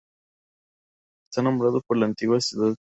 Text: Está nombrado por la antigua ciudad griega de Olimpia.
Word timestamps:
Está 1.29 1.43
nombrado 1.43 1.79
por 1.87 1.95
la 1.95 2.07
antigua 2.07 2.39
ciudad 2.39 2.43
griega 2.43 2.59
de 2.59 2.63
Olimpia. 2.71 2.79